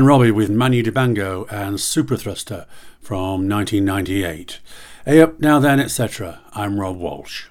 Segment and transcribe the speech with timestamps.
[0.00, 2.64] Brian Robbie with Manu Dibango and Super Thruster
[3.02, 4.58] from 1998.
[5.04, 6.40] Hey up, now then, etc.
[6.54, 7.48] I'm Rob Walsh.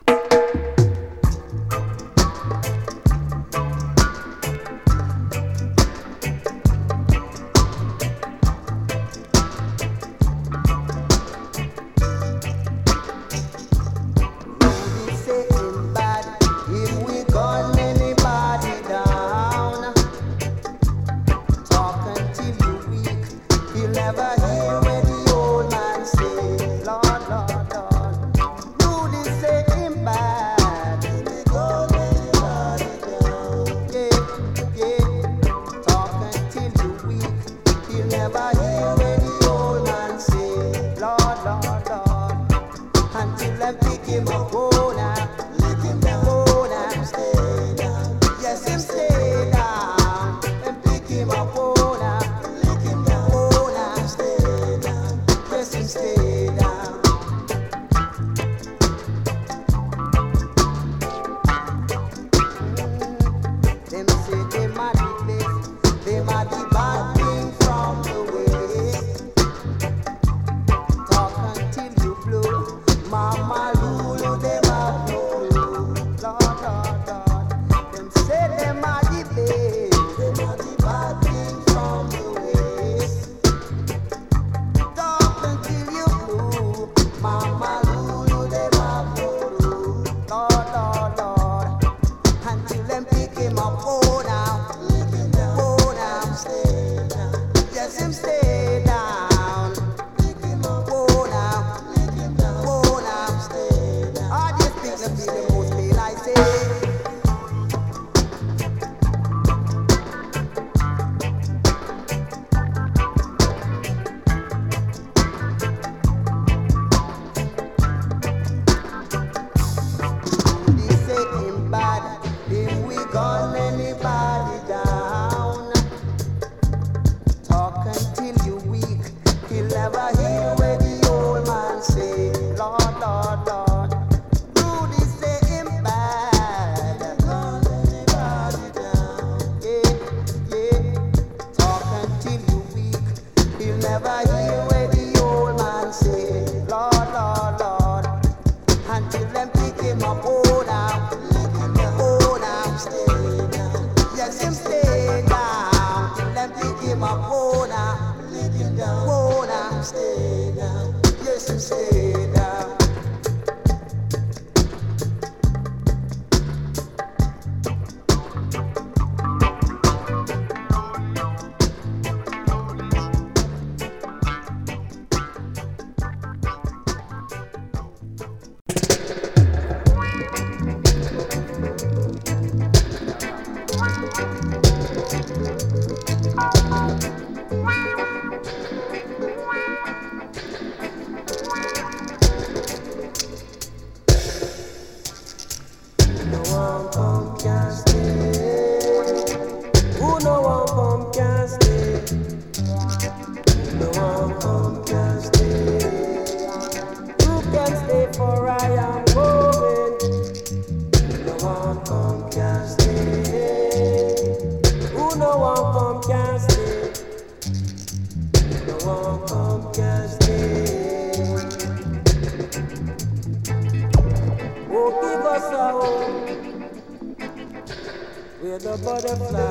[229.18, 229.49] Where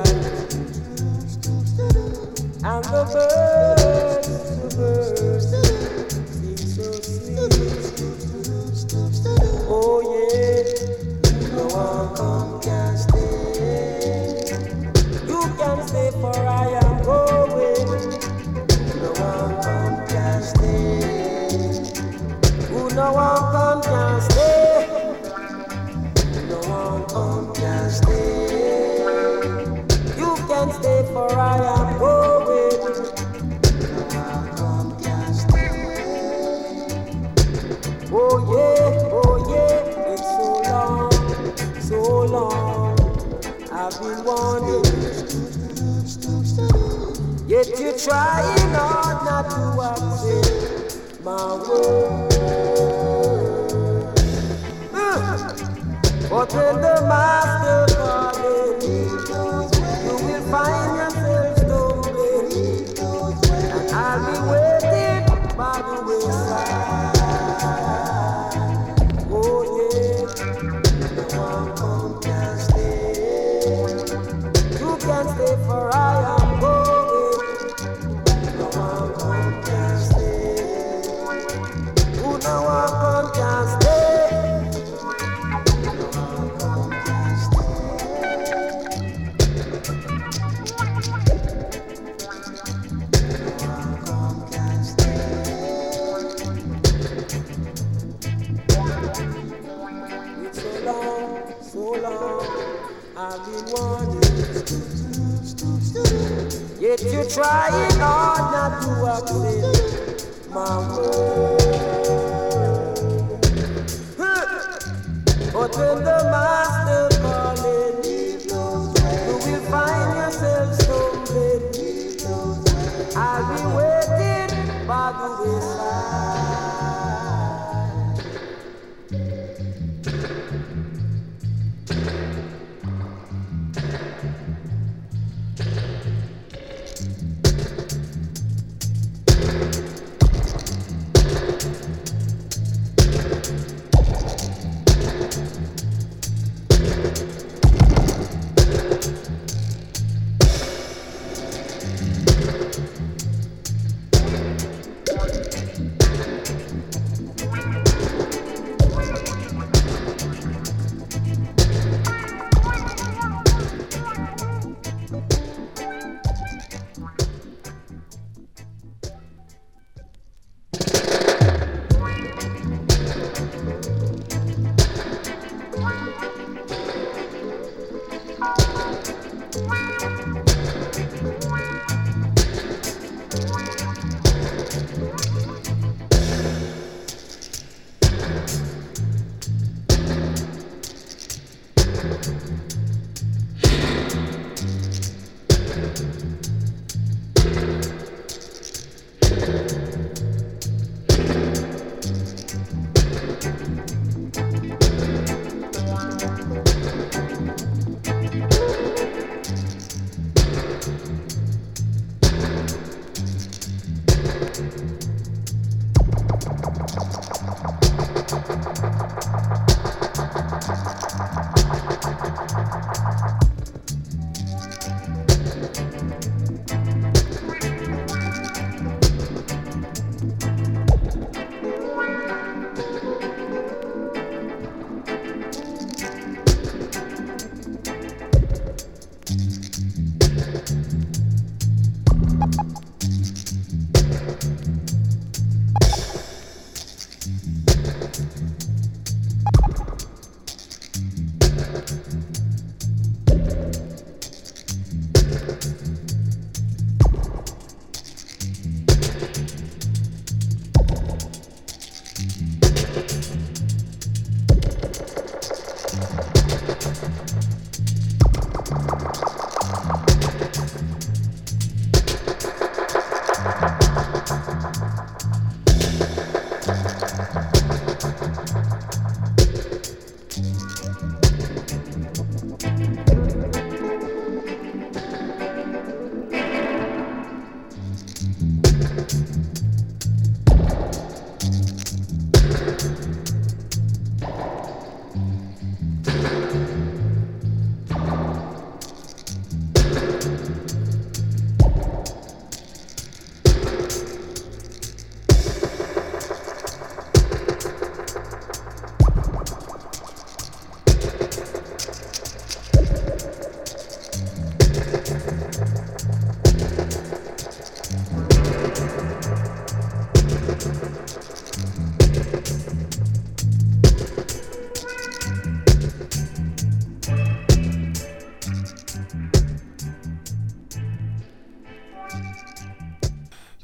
[108.97, 109.48] to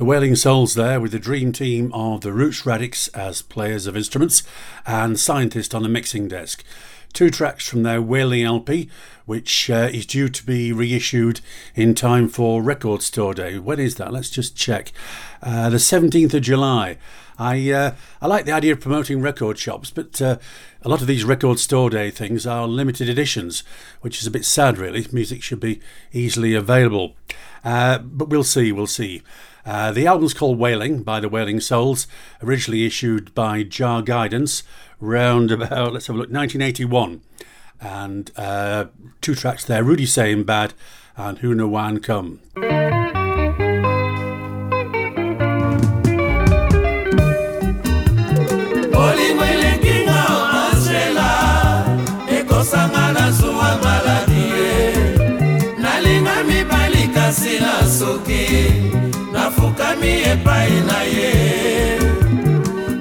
[0.05, 3.97] The Wailing Souls there with the dream team of the Roots Radics as players of
[3.97, 4.43] instruments
[4.85, 6.63] and Scientist on the mixing desk.
[7.11, 8.87] Two tracks from their Wailing LP,
[9.25, 11.41] which uh, is due to be reissued
[11.73, 13.57] in time for Record Store Day.
[13.57, 14.13] When is that?
[14.13, 14.91] Let's just check.
[15.41, 16.99] Uh, the 17th of July.
[17.39, 20.37] I uh, I like the idea of promoting record shops, but uh,
[20.83, 23.63] a lot of these record store day things are limited editions,
[24.01, 25.05] which is a bit sad, really.
[25.11, 25.81] Music should be
[26.13, 27.15] easily available,
[27.65, 28.71] uh, but we'll see.
[28.71, 29.21] We'll see.
[29.65, 32.07] Uh, the album's called Wailing by the Wailing Souls,
[32.43, 34.63] originally issued by Jah Guidance
[34.99, 37.21] round about, let's have a look, 1981.
[37.81, 38.85] And uh,
[39.21, 40.73] two tracks there Rudy Saying Bad
[41.17, 42.41] and Who No One Come.
[60.31, 61.31] Epai na ye.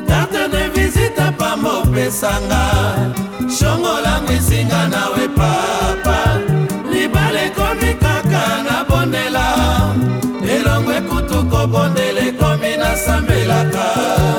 [0.08, 2.62] Karte de visite pamba opesanga
[3.56, 6.18] shongolango esinga nawe papa.
[6.90, 9.46] Libala ekomi kaka nabondela
[10.54, 13.86] elongo ekutu kobondela ekomi nasambelaka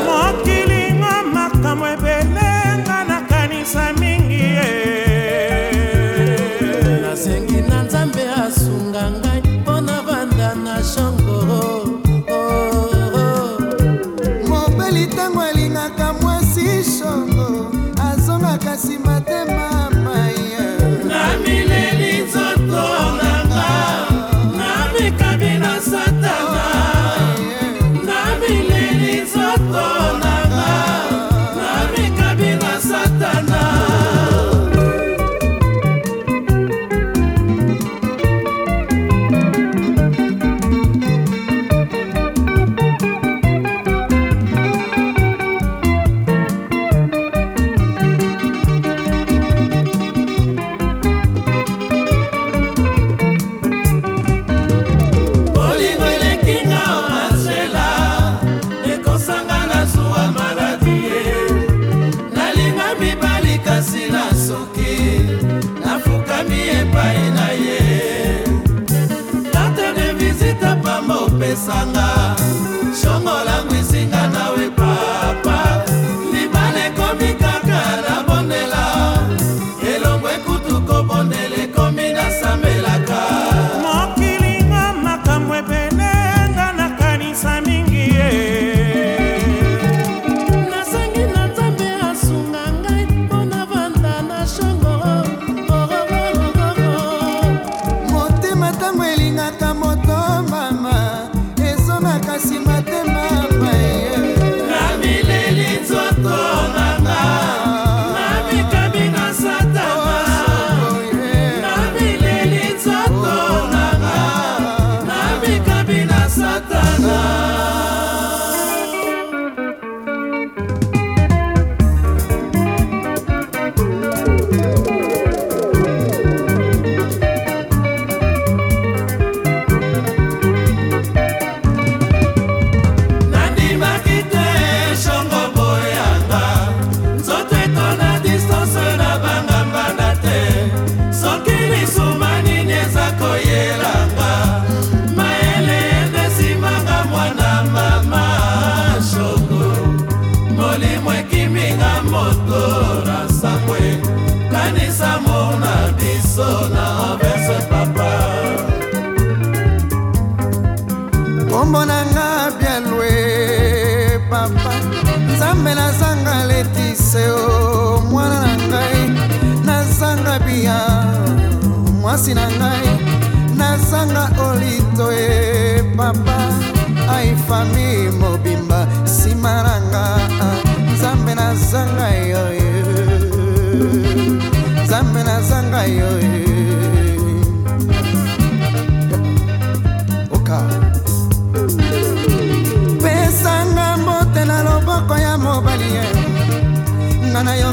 [0.08, 2.52] mokilingo makambo ebele
[2.84, 3.86] nga nakanisa
[71.68, 71.95] pamba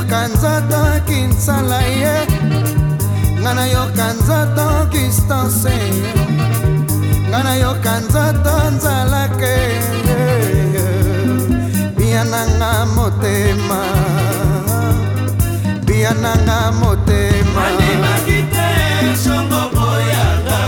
[0.02, 2.26] nayoka nzoto kinsala ye.
[3.40, 6.12] Nga nayoka nzoto distance ye.
[7.28, 9.56] Nga nayoka nzoto nzalake
[11.96, 13.80] bia nanga motema.
[15.86, 17.62] Bia nanga motema.
[17.62, 18.68] Mandimaki te
[19.22, 20.60] shongo boyanga.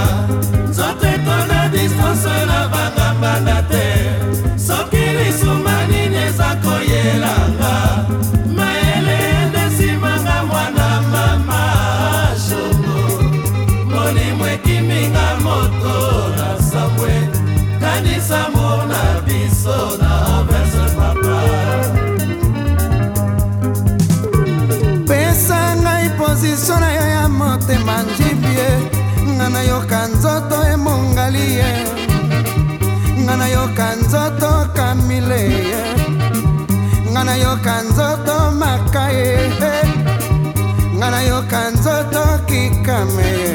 [0.70, 3.86] Nzoto etona distance na bangambanga te.
[4.66, 7.63] Soki lisuma nini eza koyelanga
[18.34, 21.38] kanisa mona biso na verse papa.
[25.06, 28.68] Pesa ngai pozisio na yo ya motema njibie
[29.36, 31.72] nga nayoka nzoto emongali ye.
[33.22, 35.82] Nga nayoka nzoto kamile ye.
[37.10, 39.50] Nga nayoka nzoto makaye
[40.96, 43.54] nga nayoka nzoto kikame ye.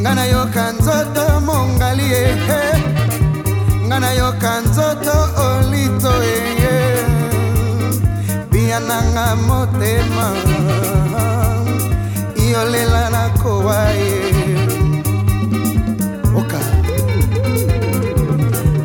[0.00, 2.81] Nga nayoka nzoto mongali ye
[3.92, 6.76] nga nayoka nzoto olito eye.
[8.50, 10.28] Bia nanga motema
[12.44, 14.16] iolela nakowa ye.
[16.38, 16.60] Oka.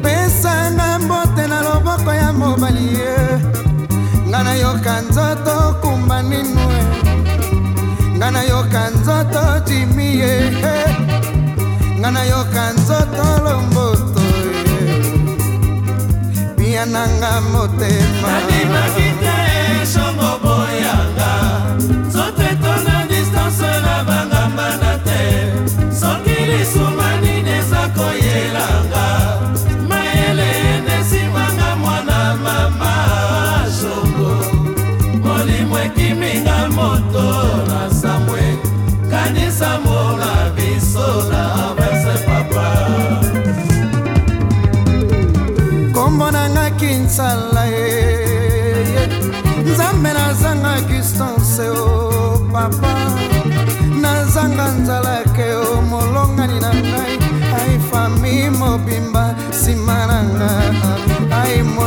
[0.03, 3.15] Pesanga mbote na loboko ya mobali ye.
[4.27, 6.83] Nga nayoka nzoto kumba ninue
[8.17, 10.33] nga nayoka nzoto jimi ye.
[11.99, 13.76] Nga nayoka nzoto lomboto
[16.77, 18.27] bia nanga motema.
[18.31, 19.35] Nandimaki te
[19.91, 21.31] shongo boyanga.
[22.07, 25.21] Nzoto etona distance na bangambanda te.
[25.99, 29.06] Soki lisuma nini eza koyelanga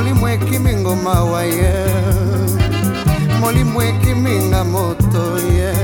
[0.01, 1.73] molimo ekimi ngoma wa ye.
[3.41, 5.75] Molimo ekiminga moto ye.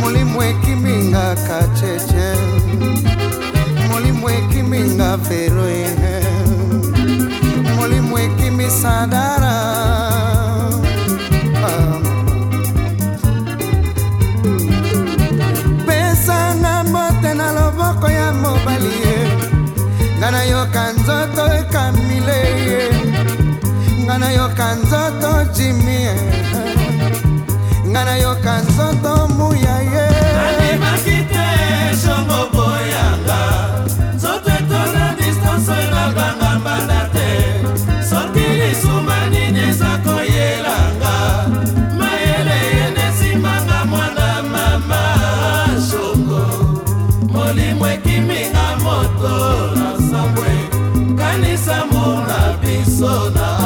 [0.00, 2.32] Molimo ekiminga kacheche
[3.88, 6.22] molimo ekiminga vero ye.
[7.76, 10.01] Molimo ekimi sadara
[24.32, 26.14] nayoka nzoto jimi ye
[27.88, 30.06] nga nayoka nzoto muya ye.
[30.36, 31.46] Nandimaki te
[32.00, 33.40] shongo boyanga
[34.16, 37.28] nzoto etona distance na bangambanda te.
[38.08, 41.14] Soki lisuma nini eza koyelanga.
[41.98, 45.02] Mayele enesimanga mwana mama.
[45.88, 46.44] Shongo
[47.32, 49.34] molimo ekiminga moto
[49.76, 50.52] na sambwe.
[51.18, 53.61] Kanisa mona biso na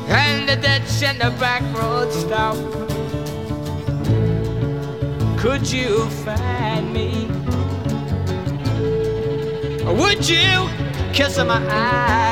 [0.09, 2.57] and the ditch and the back road stop,
[5.39, 7.29] could you find me?
[9.87, 10.69] Or would you
[11.13, 12.23] kiss my eyes?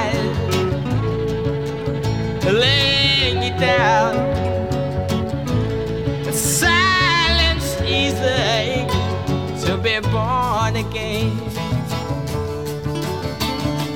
[2.45, 4.15] Lay me down.
[6.33, 8.87] Silence easy
[9.67, 11.37] to be born again.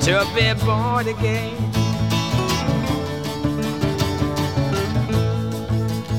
[0.01, 1.57] To be born again.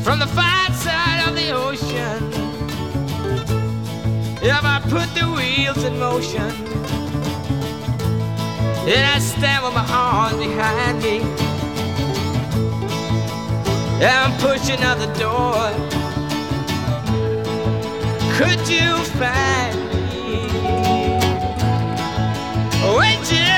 [0.03, 2.33] From the far side of the ocean,
[4.43, 6.51] if I put the wheels in motion,
[8.89, 11.46] and I stand with my arms behind me.
[13.99, 15.73] I'm pushing out the door.
[18.37, 20.49] Could you find me?
[22.93, 23.57] Would you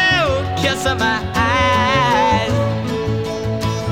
[0.62, 2.52] kiss my eyes?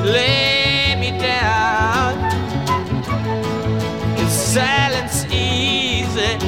[0.04, 2.14] Lay me down.
[4.20, 6.38] Is silence easy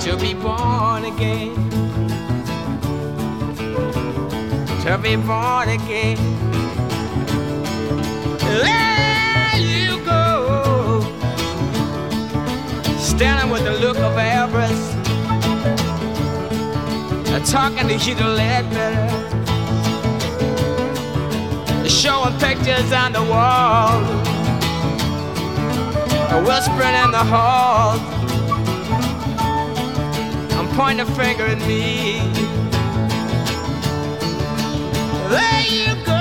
[0.00, 1.54] to be born again?
[4.84, 6.42] To be born again.
[13.22, 14.94] Standing with the look of avarice,
[17.52, 19.08] talking to Huddie Ledbetter,
[21.88, 24.00] showing pictures on the wall,
[26.42, 27.96] whispering in the hall.
[30.58, 32.18] I'm pointing a finger at me.
[35.30, 36.11] There you go,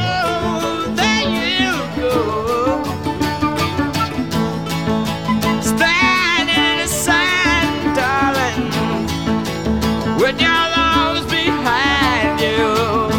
[10.39, 13.09] your behind you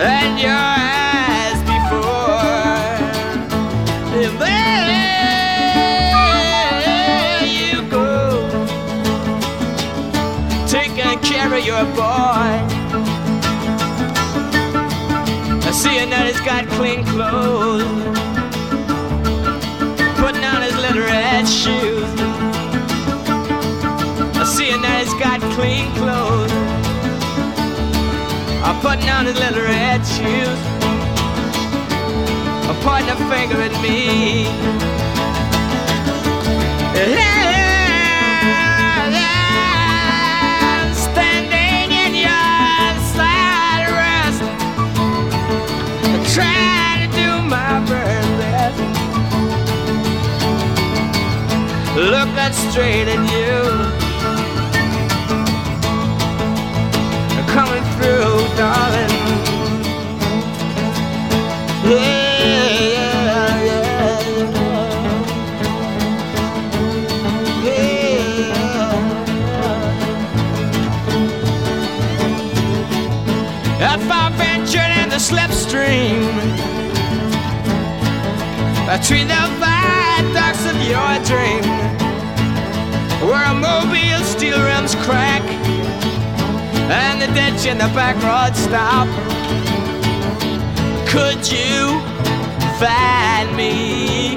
[0.00, 2.40] and your eyes before.
[4.16, 4.60] And there
[7.46, 8.06] you go,
[10.66, 12.50] taking care of your boy.
[15.62, 17.84] I see that he's got clean clothes,
[20.18, 22.39] putting on his little red shoes.
[28.80, 30.58] Putting on his little red shoes.
[32.82, 34.46] Pointing a finger at me.
[40.96, 44.40] Standing in your side rest
[46.34, 48.80] trying to do my best.
[51.96, 53.99] Looking straight at you,
[58.60, 59.10] darling.
[61.88, 61.96] Yeah,
[62.94, 63.88] yeah, yeah.
[75.10, 76.20] The slipstream
[78.86, 81.64] between the viaducts of your dream,
[83.28, 85.42] where a mobile steel rims crack
[86.90, 89.08] and the ditch in the back road stop,
[91.08, 92.00] could you
[92.78, 94.36] find me?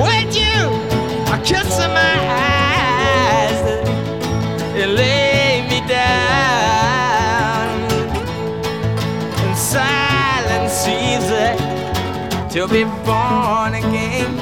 [0.00, 0.86] Would you
[1.46, 3.60] kiss my eyes
[4.74, 6.46] and lay me down?
[9.44, 11.52] in silence easy
[12.52, 14.32] to be born again.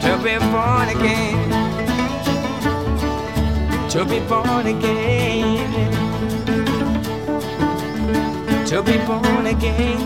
[0.00, 1.31] To be born again
[3.92, 5.92] to be born again,
[8.64, 10.00] to be born again.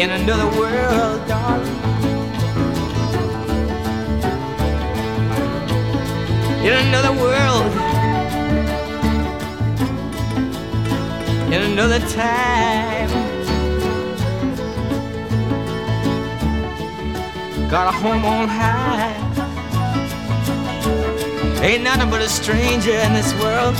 [0.00, 1.76] In another world, darling.
[6.64, 7.72] In another world.
[11.52, 13.23] In another time.
[17.74, 19.12] got a home on high.
[21.60, 23.74] Ain't nothing but a stranger in this world.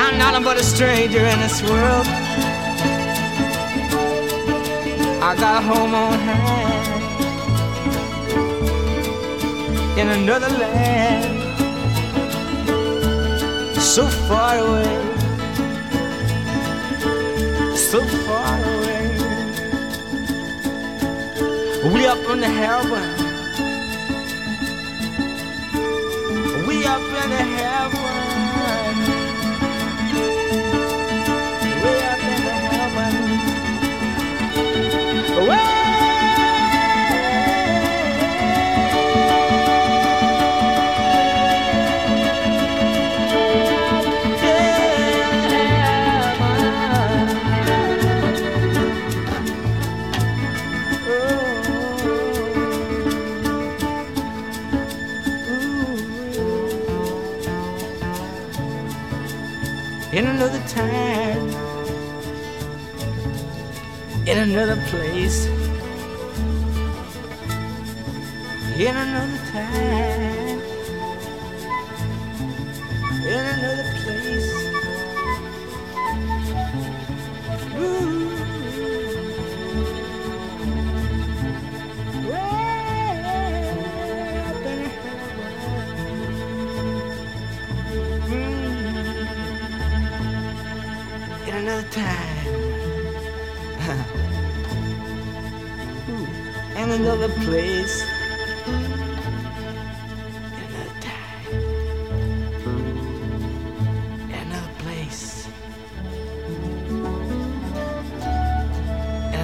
[0.00, 2.06] I'm nothing but a stranger in this world.
[5.28, 6.78] I got a home on high
[10.00, 11.36] in another land,
[13.78, 14.96] so far away,
[17.76, 18.59] so far.
[21.82, 23.16] We up in the heaven.
[26.66, 27.99] We up in the heaven.
[64.52, 65.46] another place.
[68.76, 68.96] In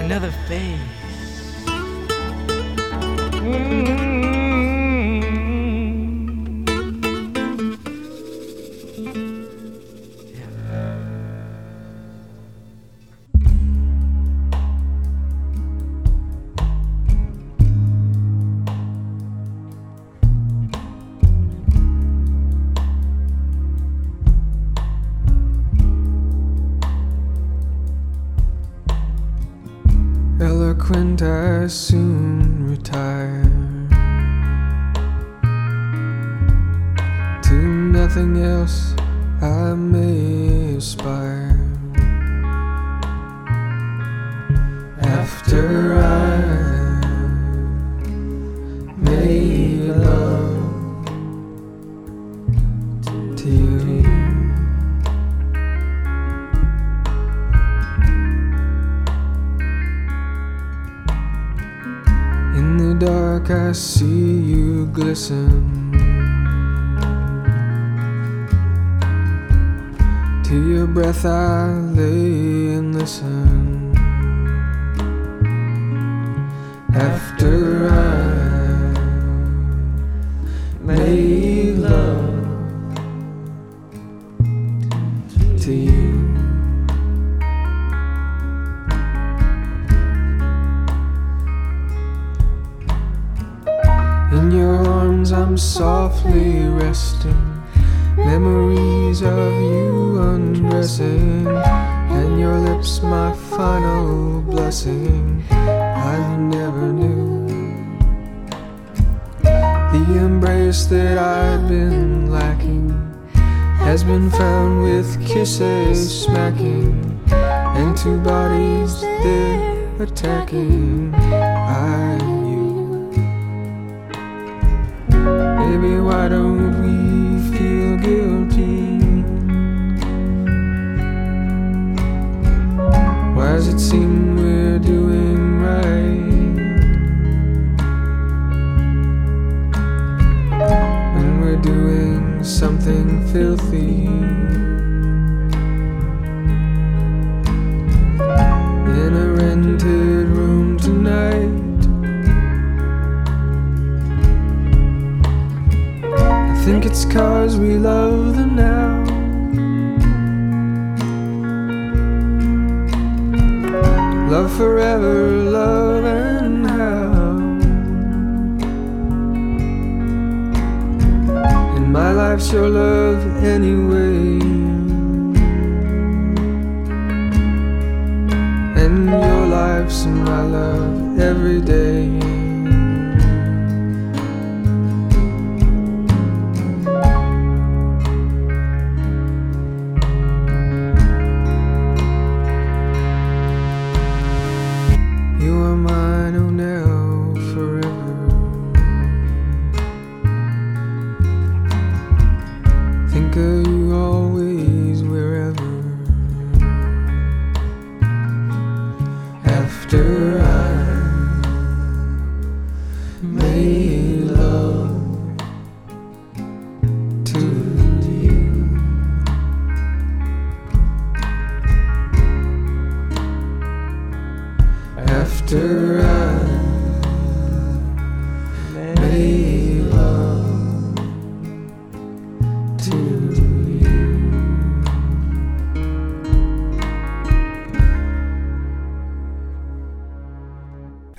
[0.07, 0.79] another face.
[3.43, 4.16] Mm-hmm.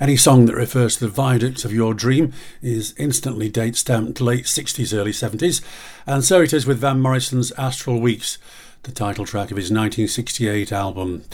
[0.08, 2.32] Any song that refers to the viaducts of your dream
[2.62, 5.60] is instantly date stamped late 60s, early 70s,
[6.06, 8.38] and so it is with Van Morrison's Astral Weeks,
[8.84, 11.24] the title track of his 1968 album.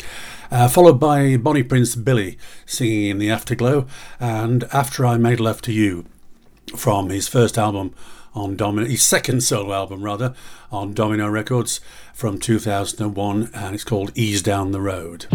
[0.50, 3.86] Uh, followed by Bonnie Prince Billy singing in the Afterglow
[4.18, 6.06] and After I Made Love to You
[6.74, 7.94] from his first album
[8.34, 10.34] on Domino, his second solo album rather,
[10.72, 11.80] on Domino Records
[12.12, 15.26] from 2001, and it's called Ease Down the Road.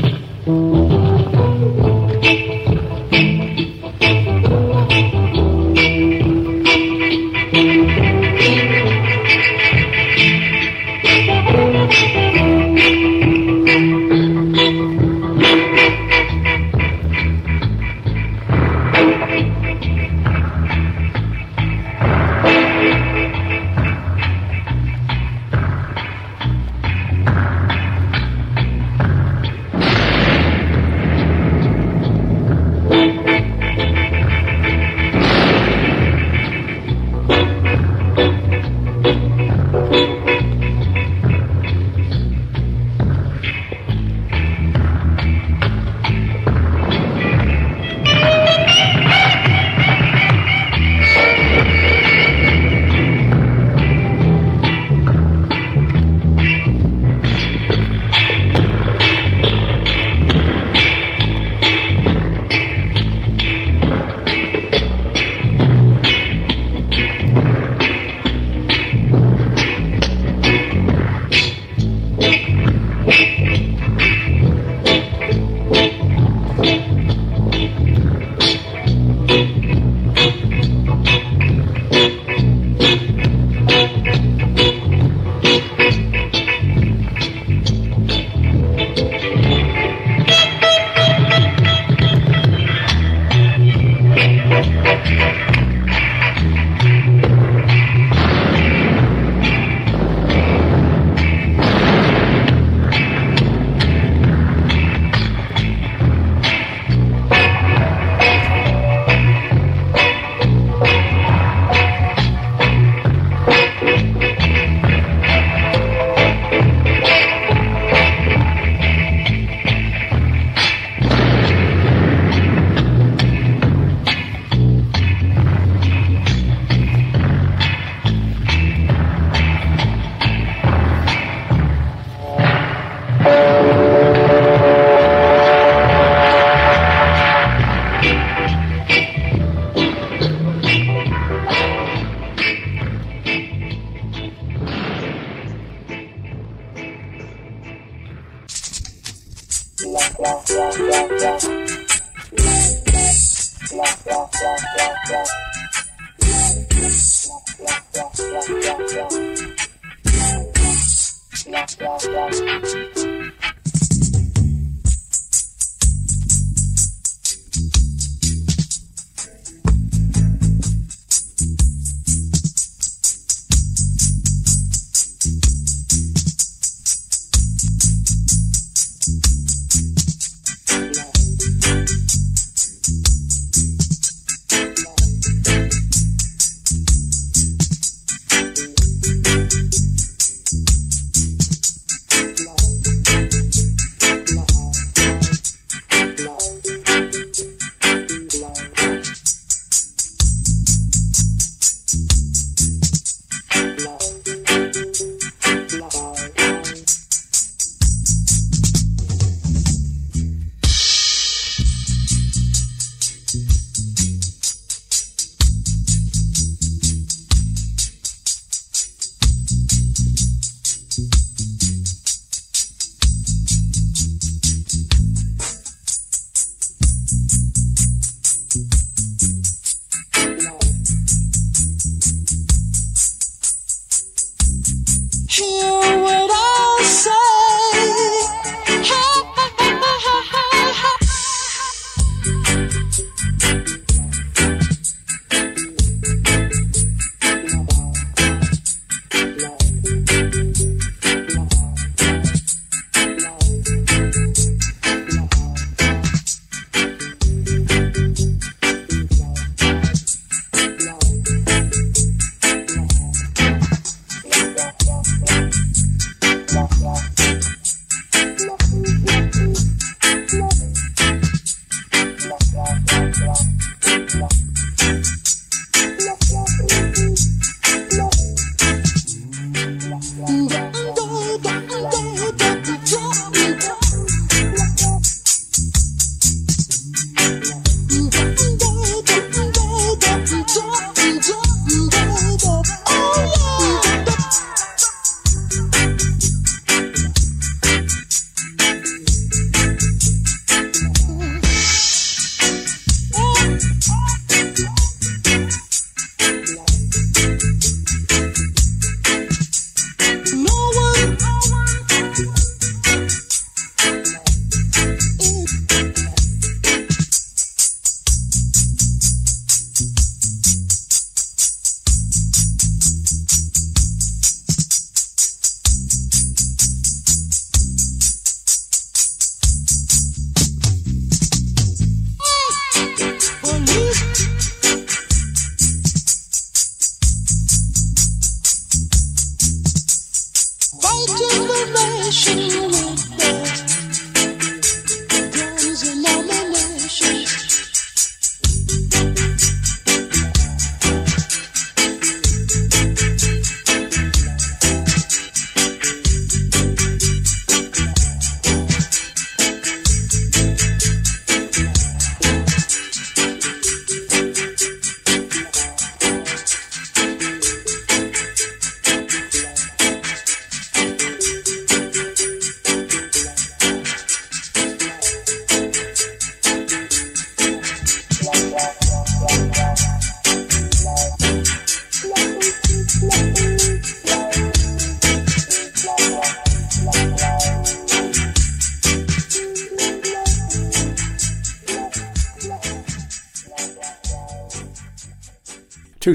[235.40, 235.79] Hear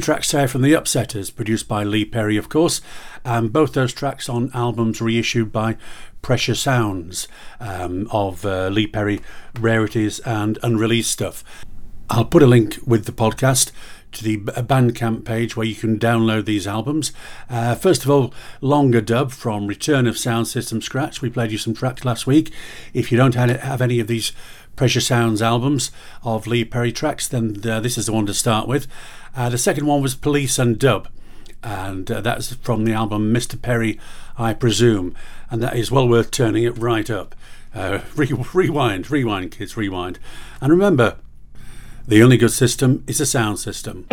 [0.04, 2.82] tracks there from The Upsetters, produced by Lee Perry, of course,
[3.24, 5.78] and both those tracks on albums reissued by
[6.20, 7.26] Pressure Sounds
[7.58, 9.22] um, of uh, Lee Perry
[9.58, 11.42] rarities and unreleased stuff.
[12.10, 13.72] I'll put a link with the podcast
[14.12, 17.12] to the Bandcamp page where you can download these albums.
[17.48, 21.22] Uh, first of all, Longer Dub from Return of Sound System Scratch.
[21.22, 22.52] We played you some tracks last week.
[22.92, 24.32] If you don't have any of these
[24.76, 25.90] Pressure Sounds albums
[26.22, 28.86] of Lee Perry tracks, then uh, this is the one to start with.
[29.36, 31.08] Uh, the second one was Police and Dub,
[31.62, 33.60] and uh, that's from the album Mr.
[33.60, 33.98] Perry,
[34.38, 35.14] I presume,
[35.50, 37.34] and that is well worth turning it right up.
[37.74, 40.18] Uh, re- rewind, rewind, kids, rewind.
[40.60, 41.16] And remember,
[42.06, 44.06] the only good system is a sound system.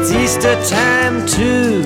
[0.00, 1.84] It's Easter time too.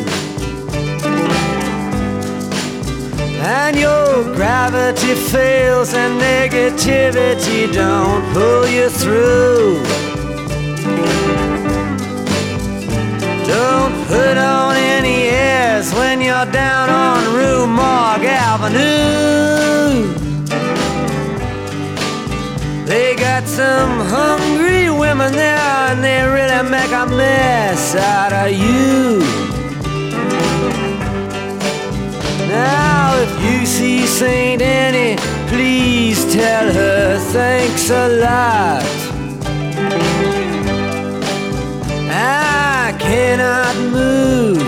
[3.42, 9.82] And your gravity fails and negativity don't pull you through.
[13.46, 19.24] Don't put on any airs when you're down on Rue Morgue Avenue.
[22.86, 24.83] They got some hungry
[25.24, 29.20] women there and they really make a mess out of you.
[32.48, 35.16] Now, if you see Saint Annie,
[35.48, 38.84] please tell her thanks a lot.
[42.10, 44.62] I cannot move,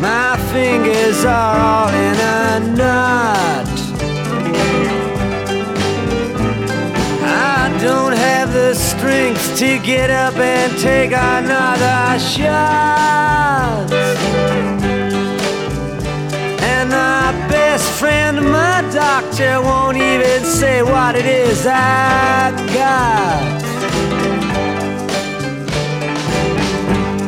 [0.00, 3.51] my fingers are all in a knot.
[9.56, 13.92] to get up and take another shot.
[16.62, 23.62] And my best friend, my doctor, won't even say what it is I've got.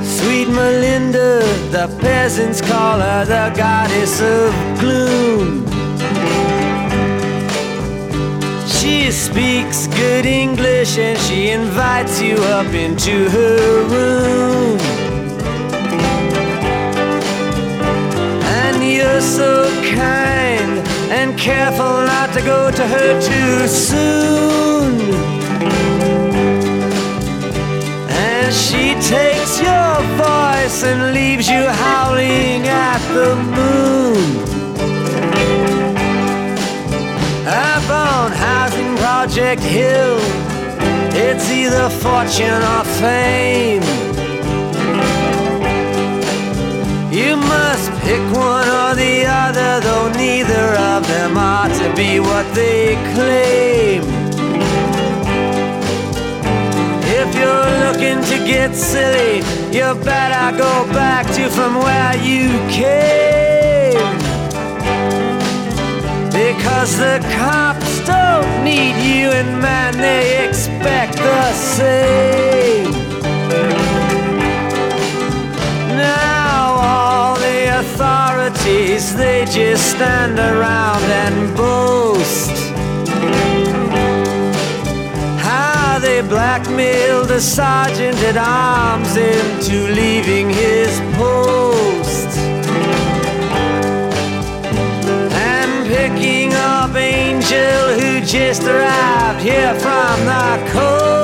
[0.05, 5.64] Sweet Melinda, the peasants call her the goddess of gloom.
[8.85, 14.79] She speaks good English and she invites you up into her room.
[18.61, 25.01] And you're so kind and careful not to go to her too soon.
[28.11, 34.54] And she takes your voice and leaves you howling at the moon.
[39.27, 40.19] Project Hill,
[41.17, 43.83] it's either fortune or fame.
[47.11, 52.45] You must pick one or the other, though neither of them ought to be what
[52.55, 54.03] they claim.
[57.19, 59.39] If you're looking to get silly,
[59.75, 63.25] you better go back to from where you came.
[66.31, 67.25] Because the
[67.95, 72.91] cops don't need you, and man, they expect the same.
[75.97, 82.51] Now, all the authorities, they just stand around and boast.
[85.41, 91.94] How they blackmailed the sergeant at arms into leaving his post.
[97.55, 101.19] Angel who just arrived here from the coast.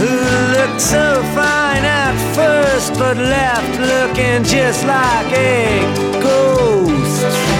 [0.00, 0.14] Who
[0.56, 5.80] looked so fine at first but left looking just like a
[6.20, 7.50] ghost.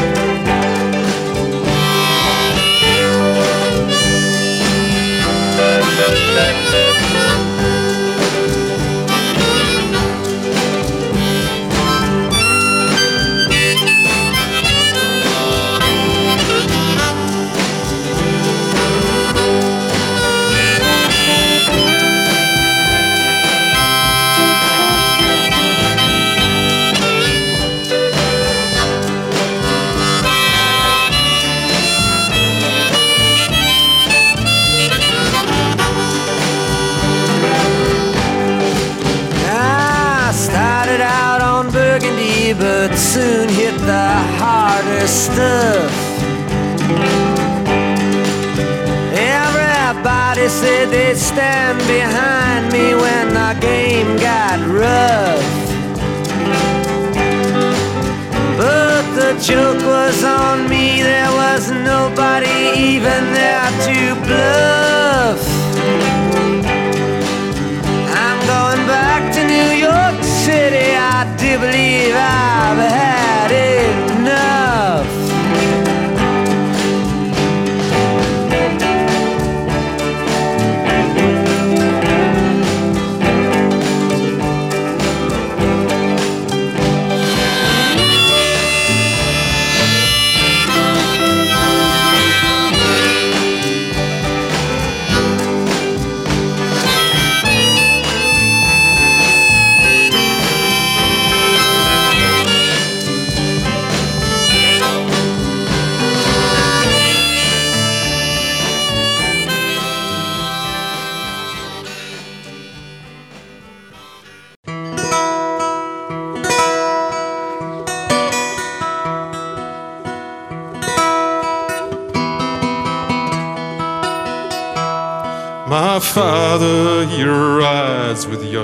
[45.21, 45.93] Stuff.
[49.13, 55.45] Everybody said they'd stand behind me when the game got rough.
[58.57, 62.57] But the joke was on me, there was nobody
[62.89, 65.41] even there to bluff.
[68.25, 70.17] I'm going back to New York
[70.47, 70.97] City.
[70.97, 73.10] I do believe I've had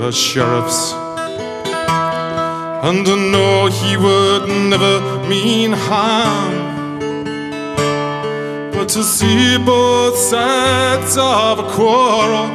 [0.07, 0.93] your sheriffs.
[2.87, 6.53] And I know he would never mean harm.
[8.71, 12.47] But to see both sides of a quarrel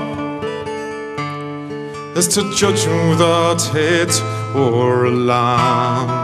[2.16, 4.16] is to judge without hate
[4.54, 6.21] or alarm.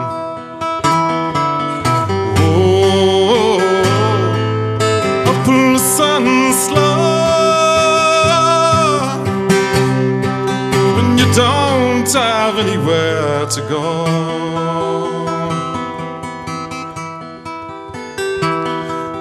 [12.12, 14.04] Don't have anywhere to go.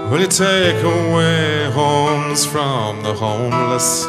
[0.10, 4.06] Will you take away homes from the homeless?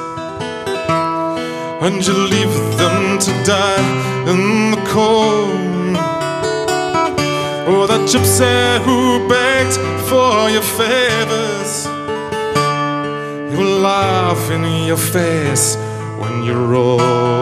[1.85, 5.97] And you leave them to die in the cold.
[7.70, 9.76] Or that gypsy who begged
[10.09, 11.87] for your favors.
[13.51, 15.76] He will laugh in your face
[16.20, 17.38] when you roll.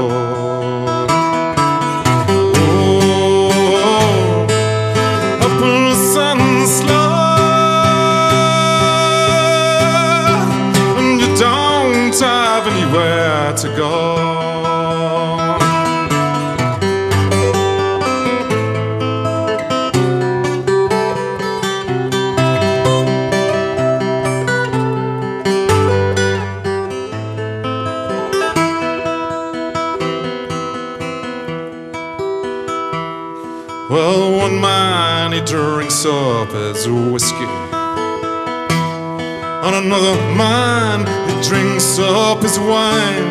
[39.86, 43.28] Another man he drinks up his wine.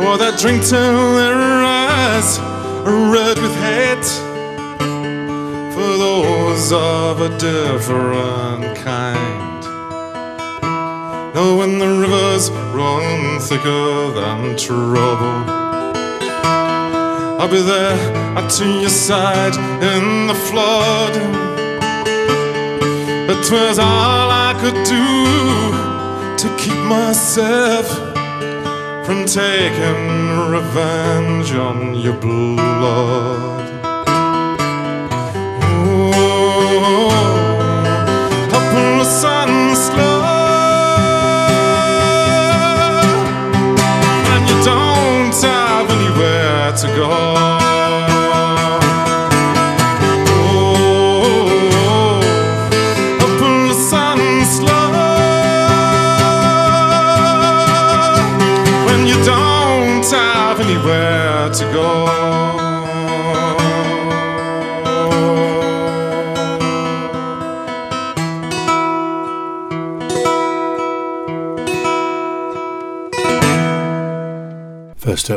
[0.00, 4.08] Oh, they drink till their eyes are red with hate
[5.74, 9.62] for those of a different kind.
[11.34, 15.44] Now, when the rivers run thicker than trouble.
[17.38, 17.98] I'll be there
[18.38, 21.47] at your side in the flood.
[23.50, 25.06] It was all I could do
[26.36, 27.88] to keep myself
[29.06, 33.64] from taking revenge on your blood.
[35.62, 36.28] Oh,
[38.52, 40.20] up in the sun slow,
[44.28, 47.27] and you don't have anywhere to go.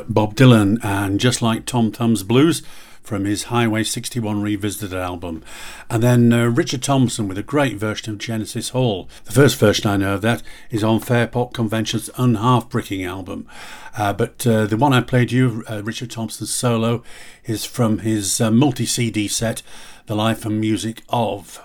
[0.07, 2.61] Bob Dylan, and just like Tom Thumb's Blues
[3.01, 5.43] from his Highway 61 Revisited album.
[5.89, 9.09] And then uh, Richard Thompson with a great version of Genesis Hall.
[9.25, 13.47] The first version I know of that is on Fairport Convention's Unhalfbricking album.
[13.97, 17.03] Uh, but uh, the one I played you, uh, Richard Thompson's solo,
[17.45, 19.61] is from his uh, multi CD set,
[20.05, 21.59] The Life and Music of.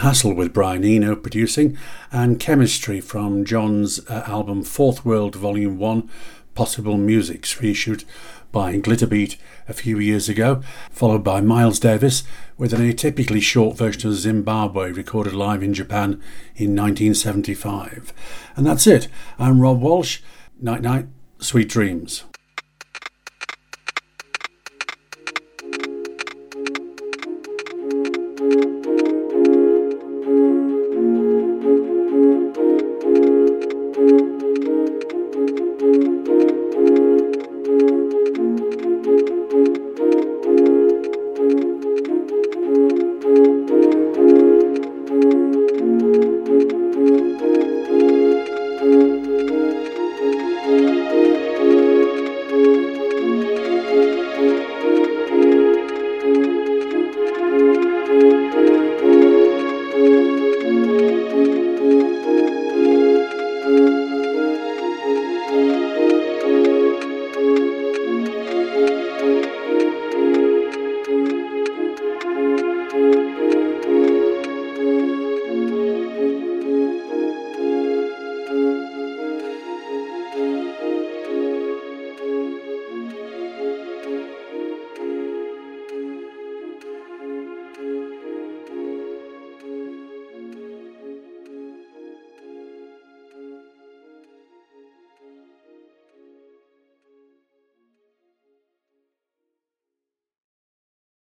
[0.00, 1.76] Jon Hassell with Brian Eno producing,
[2.10, 6.08] and Chemistry from Jon's uh, album Fourth World Volume 1
[6.54, 8.04] Possible Musics, reissued
[8.50, 9.36] by Glitterbeat
[9.68, 12.22] a few years ago, followed by Miles Davis
[12.56, 16.12] with an atypically short version of Zimbabwe recorded live in Japan
[16.56, 18.14] in 1975.
[18.56, 19.08] And that's it.
[19.38, 20.20] I'm Rob Walsh.
[20.60, 21.08] Night night,
[21.40, 22.24] sweet dreams.